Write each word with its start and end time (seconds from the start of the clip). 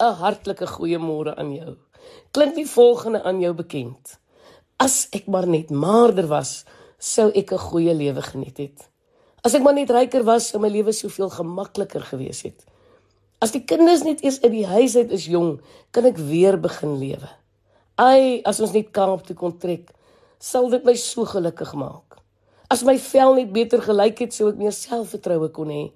'n 0.00 0.14
hartlike 0.22 0.66
goeiemôre 0.66 1.36
aan 1.36 1.52
jou. 1.54 1.76
Klink 2.32 2.54
die 2.54 2.66
volgende 2.66 3.22
aan 3.22 3.40
jou 3.40 3.52
bekend? 3.54 4.18
As 4.80 5.08
ek 5.12 5.26
maar 5.26 5.46
net 5.46 5.70
maarder 5.70 6.26
was, 6.26 6.64
sou 6.98 7.30
ek 7.34 7.52
'n 7.52 7.58
goeie 7.58 7.94
lewe 7.94 8.22
geniet 8.22 8.58
het. 8.58 8.88
As 9.44 9.54
ek 9.54 9.62
maar 9.62 9.74
net 9.74 9.90
ryker 9.90 10.24
was, 10.24 10.48
sou 10.48 10.60
my 10.60 10.68
lewe 10.68 10.92
soveel 10.92 11.30
gemakliker 11.30 12.00
gewees 12.00 12.42
het. 12.42 12.64
As 13.40 13.52
die 13.52 13.64
kinders 13.64 14.02
net 14.04 14.20
eers 14.24 14.42
uit 14.42 14.52
die 14.52 14.66
huis 14.66 14.96
uit 14.96 15.10
is 15.10 15.26
jong, 15.26 15.60
kan 15.90 16.04
ek 16.04 16.18
weer 16.18 16.60
begin 16.60 16.98
lewe. 16.98 17.28
Ai, 17.96 18.42
as 18.44 18.60
ons 18.60 18.72
net 18.72 18.92
Kaap 18.92 19.26
toe 19.26 19.36
kon 19.36 19.58
trek, 19.58 19.90
sal 20.38 20.68
dit 20.68 20.84
my 20.84 20.94
so 20.94 21.24
gelukkig 21.24 21.72
maak. 21.74 22.18
As 22.70 22.84
my 22.84 22.98
vel 22.98 23.34
net 23.34 23.52
beter 23.52 23.80
gelyk 23.82 24.18
het, 24.18 24.32
sou 24.36 24.48
ek 24.48 24.60
meer 24.60 24.72
selfvertroue 24.72 25.48
kon 25.52 25.72
hê. 25.72 25.90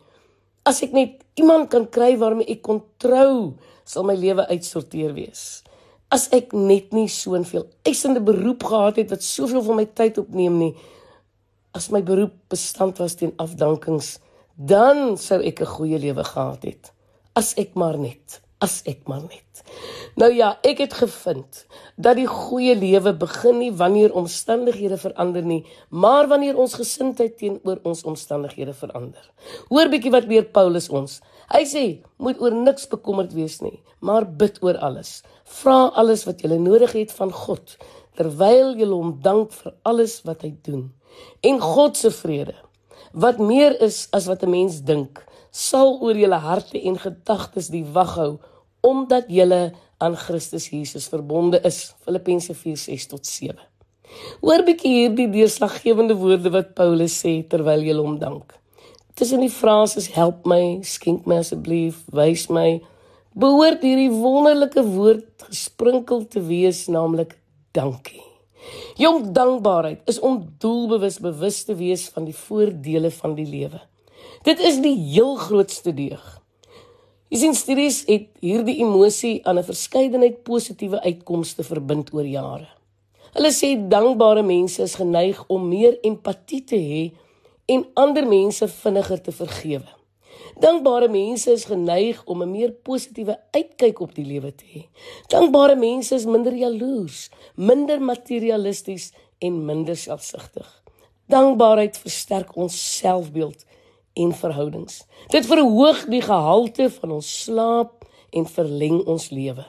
As 0.65 0.81
ek 0.81 0.95
net 0.97 1.21
iemand 1.37 1.69
kan 1.73 1.85
kry 1.93 2.15
waarmee 2.17 2.49
ek 2.49 2.63
kon 2.65 2.81
trou, 3.03 3.53
sal 3.85 4.07
my 4.09 4.15
lewe 4.17 4.47
uitsorteer 4.49 5.13
wees. 5.13 5.61
As 6.09 6.31
ek 6.33 6.55
net 6.57 6.93
nie 6.97 7.09
so 7.09 7.37
'n 7.37 7.45
veel 7.45 7.67
eisende 7.85 8.21
beroep 8.21 8.65
gehad 8.65 8.97
het 8.97 9.11
wat 9.11 9.23
soveel 9.23 9.63
van 9.63 9.77
my 9.77 9.85
tyd 9.85 10.19
opneem 10.19 10.59
nie, 10.59 10.75
as 11.75 11.91
my 11.91 12.01
beroep 12.01 12.33
bestand 12.49 12.99
was 12.99 13.15
teen 13.15 13.35
afdankings, 13.37 14.21
dan 14.57 15.17
sou 15.19 15.43
ek 15.43 15.61
'n 15.61 15.75
goeie 15.77 15.99
lewe 15.99 16.25
gehad 16.25 16.63
het. 16.65 16.93
As 17.35 17.55
ek 17.59 17.75
maar 17.75 17.99
net 17.99 18.41
as 18.65 18.81
ek 18.89 19.05
maar 19.11 19.23
net. 19.23 19.63
Nou 20.21 20.31
ja, 20.33 20.55
ek 20.67 20.81
het 20.85 20.95
gevind 20.97 21.65
dat 22.01 22.17
die 22.19 22.29
goeie 22.31 22.75
lewe 22.79 23.13
begin 23.19 23.59
nie 23.61 23.73
wanneer 23.75 24.15
omstandighede 24.17 24.99
verander 25.01 25.45
nie, 25.45 25.63
maar 25.91 26.29
wanneer 26.31 26.59
ons 26.61 26.77
gesindheid 26.79 27.37
teenoor 27.41 27.81
ons 27.85 28.05
omstandighede 28.09 28.75
verander. 28.79 29.25
Hoor 29.71 29.91
bietjie 29.93 30.13
wat 30.15 30.29
leer 30.31 30.47
Paulus 30.55 30.89
ons. 30.89 31.21
Hy 31.53 31.65
sê, 31.69 31.85
moet 32.23 32.41
oor 32.41 32.55
niks 32.57 32.89
bekommerd 32.93 33.35
wees 33.37 33.61
nie, 33.65 33.77
maar 34.01 34.25
bid 34.25 34.61
oor 34.65 34.79
alles. 34.87 35.19
Vra 35.61 35.91
alles 36.01 36.25
wat 36.29 36.45
jy 36.45 36.57
nodig 36.57 36.95
het 36.97 37.13
van 37.19 37.35
God, 37.35 37.77
terwyl 38.17 38.73
jy 38.79 38.89
hom 38.89 39.19
dank 39.23 39.53
vir 39.53 39.75
alles 39.83 40.21
wat 40.25 40.47
hy 40.47 40.55
doen. 40.65 40.89
En 41.43 41.61
God 41.61 41.99
se 41.99 42.11
vrede, 42.15 42.57
wat 43.13 43.39
meer 43.39 43.77
is 43.83 44.07
as 44.13 44.27
wat 44.31 44.43
'n 44.43 44.51
mens 44.51 44.81
dink, 44.83 45.21
sal 45.51 46.01
oor 46.03 46.17
julle 46.19 46.41
harte 46.43 46.79
en 46.83 46.99
gedagtes 46.99 47.69
die 47.71 47.85
wag 47.95 48.17
hou 48.19 48.33
omdat 48.85 49.31
julle 49.33 49.73
aan 49.99 50.17
Christus 50.17 50.69
Jesus 50.69 51.09
verbonde 51.09 51.61
is. 51.65 51.95
Filippense 52.05 52.55
4:6 52.55 53.07
tot 53.09 53.27
7. 53.27 53.57
Hoor 54.41 54.63
bietjie 54.67 54.93
hierdie 54.93 55.31
deurslaggewende 55.33 56.15
woorde 56.21 56.51
wat 56.55 56.75
Paulus 56.79 57.17
sê 57.25 57.41
terwyl 57.49 57.83
jy 57.83 57.97
hom 57.97 58.19
dank. 58.21 58.53
Tussen 59.15 59.41
die 59.41 59.51
frases 59.51 60.11
help 60.15 60.45
my, 60.47 60.83
skenk 60.83 61.27
my 61.27 61.39
asseblief, 61.43 62.03
wys 62.13 62.49
my, 62.51 62.83
behoort 63.35 63.83
hierdie 63.87 64.11
wonderlike 64.11 64.83
woord 64.83 65.49
gesprinkel 65.49 66.27
te 66.27 66.43
wees, 66.43 66.85
naamlik 66.91 67.37
dankie. 67.73 68.23
Jong 68.99 69.33
dankbaarheid 69.37 70.05
is 70.11 70.21
om 70.21 70.41
doelbewus 70.59 71.19
bewus 71.23 71.65
te 71.65 71.75
wees 71.79 72.09
van 72.15 72.27
die 72.29 72.37
voordele 72.37 73.11
van 73.11 73.35
die 73.39 73.47
lewe. 73.47 73.81
Dit 74.45 74.61
is 74.61 74.81
die 74.85 74.97
heel 74.97 75.37
grootste 75.41 75.95
deeg. 75.95 76.23
Jy 77.33 77.39
sien 77.41 77.55
studies 77.57 78.03
het 78.05 78.27
hierdie 78.45 78.77
emosie 78.85 79.39
aan 79.49 79.59
'n 79.59 79.65
verskeidenheid 79.65 80.43
positiewe 80.45 81.01
uitkomste 81.01 81.65
verbind 81.65 82.13
oor 82.13 82.27
jare. 82.27 82.69
Hulle 83.33 83.51
sê 83.51 83.89
dankbare 83.89 84.43
mense 84.43 84.83
is 84.83 84.95
geneig 84.95 85.41
om 85.49 85.69
meer 85.69 85.99
empatie 86.03 86.65
te 86.65 86.77
hê 86.77 87.13
en 87.67 87.87
ander 87.95 88.27
mense 88.27 88.69
vinniger 88.69 89.23
te 89.23 89.33
vergewe. 89.33 89.89
Dankbare 90.61 91.09
mense 91.09 91.51
is 91.51 91.65
geneig 91.65 92.23
om 92.27 92.43
'n 92.43 92.51
meer 92.51 92.73
positiewe 92.73 93.39
uitkyk 93.51 94.01
op 94.01 94.15
die 94.15 94.25
lewe 94.25 94.55
te 94.55 94.65
hê. 94.65 94.83
Dankbare 95.29 95.77
mense 95.77 96.15
is 96.15 96.27
minder 96.27 96.55
jaloers, 96.55 97.31
minder 97.57 98.01
materialisties 98.01 99.13
en 99.39 99.65
minder 99.65 99.97
selfsugtig. 99.97 100.83
Dankbaarheid 101.27 101.99
versterk 101.99 102.57
ons 102.57 102.99
selfbeeld 102.99 103.65
en 104.15 104.33
verhoudings. 104.33 105.05
Dit 105.29 105.47
verhoog 105.47 106.05
die 106.11 106.23
gehalte 106.23 106.91
van 106.91 107.17
ons 107.19 107.31
slaap 107.45 108.05
en 108.31 108.47
verleng 108.47 109.03
ons 109.07 109.31
lewe. 109.31 109.67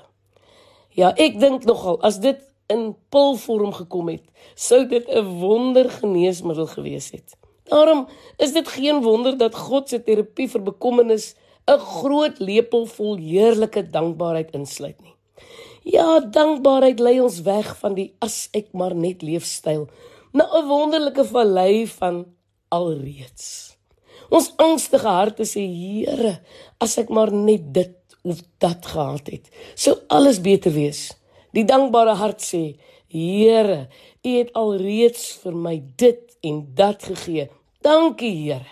Ja, 0.95 1.11
ek 1.17 1.39
dink 1.39 1.65
nogal 1.65 1.99
as 2.07 2.19
dit 2.23 2.39
in 2.71 2.93
pilvorm 3.13 3.73
gekom 3.75 4.09
het, 4.09 4.23
sou 4.55 4.85
dit 4.87 5.05
'n 5.09 5.25
wondergeneesmiddel 5.41 6.67
gewees 6.67 7.11
het. 7.11 7.35
Daarom 7.69 8.07
is 8.37 8.53
dit 8.53 8.67
geen 8.67 9.01
wonder 9.01 9.37
dat 9.37 9.55
God 9.55 9.89
se 9.89 10.03
terapie 10.03 10.49
vir 10.49 10.61
bekommernis 10.61 11.35
'n 11.67 11.79
groot 11.79 12.39
lepel 12.39 12.85
vol 12.85 13.17
heerlike 13.17 13.89
dankbaarheid 13.89 14.51
insluit 14.53 15.01
nie. 15.01 15.15
Ja, 15.83 16.19
dankbaarheid 16.19 16.99
lei 16.99 17.21
ons 17.21 17.41
weg 17.41 17.77
van 17.77 17.93
die 17.93 18.13
as 18.19 18.49
ek 18.53 18.73
maar 18.73 18.95
net 18.95 19.21
leefstyl 19.21 19.87
na 20.33 20.45
'n 20.45 20.67
wonderlike 20.67 21.25
vallei 21.25 21.87
van 21.87 22.25
alreeds. 22.69 23.74
Ons 24.33 24.51
angstige 24.61 25.09
harte 25.09 25.45
sê 25.47 25.63
Here, 25.65 26.39
as 26.81 26.97
ek 27.01 27.11
maar 27.13 27.31
net 27.33 27.71
dit 27.75 27.95
of 28.25 28.41
dat 28.61 28.85
gehad 28.89 29.29
het, 29.29 29.49
sou 29.77 29.97
alles 30.09 30.41
beter 30.41 30.73
wees. 30.73 31.11
Die 31.53 31.65
dankbare 31.67 32.15
hart 32.19 32.41
sê, 32.43 32.75
Here, 33.11 33.85
U 34.25 34.31
het 34.33 34.49
alreeds 34.57 35.35
vir 35.43 35.59
my 35.67 35.75
dit 36.01 36.23
en 36.43 36.63
dat 36.75 37.05
gegee. 37.05 37.49
Dankie, 37.85 38.33
Here. 38.33 38.71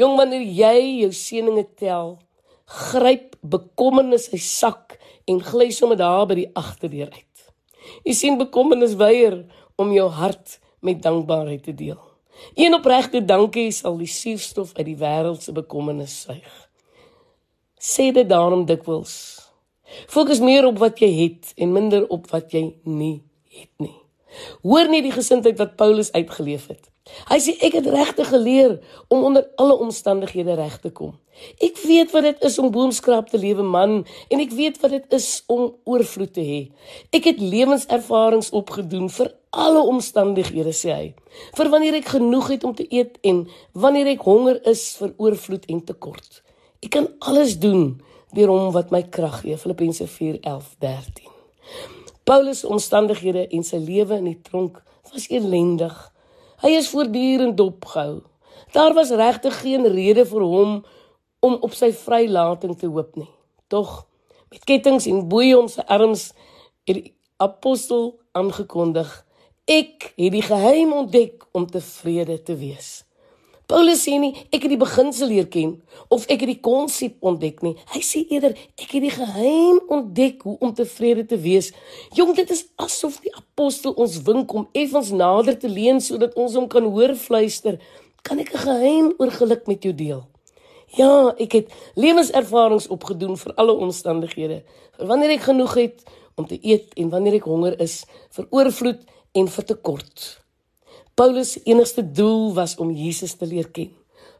Jong, 0.00 0.16
wanneer 0.16 0.42
jy 0.42 0.76
jou 1.02 1.10
seëninge 1.12 1.66
tel, 1.76 2.14
gryp 2.70 3.36
bekommernis 3.42 4.30
sy 4.30 4.40
sak 4.40 4.96
en 5.28 5.42
gly 5.44 5.68
sommer 5.74 5.98
daar 6.00 6.24
by 6.30 6.38
die 6.40 6.50
agterdeur 6.56 7.10
uit. 7.12 7.26
Jy 8.06 8.14
sien 8.16 8.38
bekommernis 8.40 8.96
weier 9.00 9.42
om 9.80 9.92
jou 9.92 10.08
hart 10.14 10.58
met 10.80 11.02
dankbaarheid 11.04 11.66
te 11.68 11.74
deel. 11.76 12.00
Een 12.54 12.74
opregte 12.74 13.24
dankie 13.24 13.70
sal 13.72 13.96
die 14.00 14.10
suurstof 14.10 14.72
uit 14.74 14.86
die 14.86 14.98
wêreld 15.00 15.42
se 15.42 15.52
bekommernis 15.52 16.20
suig. 16.26 16.56
Sê 17.80 18.10
dit 18.12 18.28
daarom 18.28 18.66
dikwels. 18.68 19.14
Fokus 20.06 20.40
meer 20.40 20.66
op 20.68 20.78
wat 20.78 21.00
jy 21.02 21.10
het 21.22 21.52
en 21.56 21.72
minder 21.72 22.06
op 22.08 22.30
wat 22.30 22.52
jy 22.52 22.74
nie 22.84 23.22
het 23.50 23.72
nie. 23.82 23.96
Hoor 24.62 24.88
nie 24.88 25.02
die 25.02 25.14
gesindheid 25.14 25.58
wat 25.58 25.76
Paulus 25.76 26.12
uitgeleef 26.12 26.68
het. 26.70 26.90
Hy 27.30 27.38
sê 27.42 27.56
ek 27.64 27.78
het 27.78 27.88
regtig 27.90 28.28
geleer 28.32 28.78
om 29.08 29.24
onder 29.30 29.46
alle 29.60 29.76
omstandighede 29.78 30.54
reg 30.58 30.78
te 30.82 30.90
kom. 30.90 31.16
Ek 31.62 31.78
weet 31.88 32.12
wat 32.12 32.26
dit 32.26 32.42
is 32.44 32.58
om 32.60 32.70
boomskraap 32.72 33.30
te 33.30 33.38
lewe 33.40 33.64
man 33.64 34.02
en 34.28 34.42
ek 34.42 34.52
weet 34.56 34.80
wat 34.82 34.92
dit 34.92 35.16
is 35.16 35.28
om 35.48 35.70
oorvloed 35.88 36.34
te 36.36 36.44
hê. 36.44 36.60
Ek 37.16 37.30
het 37.30 37.40
lewenservarings 37.40 38.52
opgedoen 38.56 39.08
vir 39.12 39.32
alle 39.50 39.82
omstandighede 39.92 40.74
sê 40.76 40.92
hy. 40.92 41.06
Vir 41.56 41.72
wanneer 41.72 41.96
ek 42.00 42.12
genoeg 42.16 42.52
het 42.54 42.66
om 42.66 42.74
te 42.76 42.86
eet 42.90 43.18
en 43.26 43.46
wanneer 43.72 44.12
ek 44.14 44.26
honger 44.28 44.60
is 44.68 44.84
vir 45.00 45.14
oorvloed 45.16 45.66
en 45.72 45.82
tekort. 45.86 46.42
Ek 46.84 46.92
kan 46.96 47.08
alles 47.20 47.58
doen 47.60 48.00
deur 48.36 48.52
hom 48.52 48.70
wat 48.74 48.92
my 48.94 49.02
krag 49.02 49.40
gee. 49.42 49.56
Filippense 49.58 50.06
4:11-13. 50.06 51.26
Paulus 52.24 52.60
se 52.60 52.68
omstandighede 52.68 53.48
en 53.48 53.64
sy 53.66 53.80
lewe 53.80 54.20
in 54.20 54.28
die 54.28 54.40
tronk 54.42 54.82
was 55.12 55.26
elendig. 55.30 56.09
Hy 56.60 56.74
is 56.76 56.90
voortdurend 56.92 57.56
dopgehou. 57.56 58.20
Daar 58.72 58.94
was 58.94 59.10
regtig 59.10 59.60
geen 59.60 59.86
rede 59.86 60.26
vir 60.26 60.44
hom 60.44 60.76
om 61.40 61.56
op 61.64 61.74
sy 61.74 61.92
vrylating 61.96 62.76
te 62.78 62.90
hoop 62.90 63.16
nie. 63.16 63.30
Tog 63.72 64.04
met 64.50 64.64
kettinge 64.68 65.08
en 65.10 65.26
boeye 65.28 65.56
om 65.58 65.68
sy 65.70 65.82
arms 65.88 66.30
het 66.84 66.96
die 66.98 67.12
apostel 67.40 68.18
aangekondig 68.36 69.10
Ek 69.70 70.08
het 70.18 70.32
die 70.34 70.42
geheim 70.42 70.90
ontdek 70.96 71.44
om 71.54 71.66
tevrede 71.70 72.40
te 72.42 72.56
wees. 72.58 73.04
Paulus 73.70 74.00
sê 74.02 74.16
nie 74.18 74.32
ek 74.50 74.64
het 74.64 74.72
die 74.72 74.80
beginsel 74.80 75.30
leer 75.30 75.46
ken 75.46 75.76
of 76.10 76.24
ek 76.26 76.42
het 76.42 76.50
die 76.50 76.62
konsep 76.64 77.20
ontdek 77.22 77.60
nie. 77.62 77.76
Hy 77.94 78.00
sê 78.02 78.24
eerder 78.26 78.56
ek 78.74 78.96
het 78.96 79.04
die 79.04 79.12
geheim 79.14 79.78
ontdek 79.86 80.42
hoe 80.42 80.56
om 80.58 80.72
tevrede 80.74 81.22
te 81.30 81.38
wees. 81.38 81.70
Jong, 82.18 82.32
dit 82.34 82.50
is 82.50 82.64
asof 82.82 83.20
die 83.22 83.30
apostel 83.38 83.94
ons 83.94 84.16
wink 84.26 84.50
om 84.58 84.66
effens 84.74 85.12
nader 85.14 85.54
te 85.54 85.70
leun 85.70 86.02
sodat 86.02 86.34
ons 86.34 86.58
hom 86.58 86.66
kan 86.72 86.88
hoor 86.90 87.14
fluister. 87.14 87.78
Kan 88.26 88.42
ek 88.42 88.50
'n 88.54 88.64
geheim 88.66 89.14
oor 89.18 89.30
geluk 89.30 89.66
met 89.70 89.82
jou 89.86 89.94
deel? 89.94 90.26
Ja, 90.98 91.30
ek 91.38 91.52
het 91.52 91.68
lewenservarings 91.94 92.90
opgedoen 92.90 93.36
vir 93.38 93.54
alle 93.54 93.72
omstandighede. 93.72 94.64
Vir 94.98 95.06
wanneer 95.06 95.30
ek 95.38 95.46
genoeg 95.46 95.74
het 95.74 96.02
om 96.34 96.46
te 96.46 96.58
eet 96.62 96.90
en 96.96 97.10
wanneer 97.10 97.34
ek 97.34 97.46
honger 97.46 97.80
is, 97.80 98.04
vir 98.34 98.46
oorvloed 98.50 99.06
en 99.32 99.46
vir 99.46 99.64
tekort. 99.64 100.40
Paulus 101.14 101.56
enigste 101.64 102.04
doel 102.12 102.54
was 102.54 102.76
om 102.76 102.90
Jesus 102.90 103.34
te 103.36 103.46
leer 103.46 103.68
ken. 103.70 103.90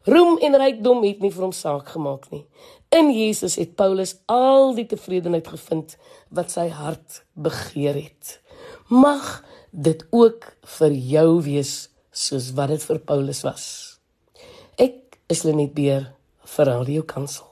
Roem 0.09 0.39
en 0.41 0.57
rykdom 0.57 1.03
het 1.05 1.21
nie 1.21 1.33
vir 1.33 1.45
hom 1.45 1.53
saak 1.53 1.91
gemaak 1.93 2.31
nie. 2.33 2.45
In 2.97 3.11
Jesus 3.13 3.59
het 3.61 3.77
Paulus 3.77 4.17
al 4.31 4.73
die 4.79 4.87
tevredenheid 4.89 5.51
gevind 5.53 5.97
wat 6.35 6.55
sy 6.55 6.71
hart 6.73 7.21
begeer 7.37 7.99
het. 8.01 8.39
Mag 8.89 9.43
dit 9.71 10.07
ook 10.11 10.49
vir 10.79 10.97
jou 11.13 11.29
wees 11.47 11.75
soos 12.11 12.51
wat 12.57 12.73
dit 12.75 12.89
vir 12.89 13.05
Paulus 13.13 13.45
was. 13.47 13.69
Ek 14.81 15.21
is 15.31 15.45
Lenet 15.45 15.77
Beer 15.77 16.11
vir 16.57 16.73
Radio 16.73 17.07
Kansel. 17.07 17.50